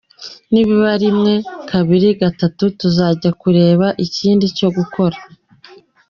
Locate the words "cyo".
4.57-4.69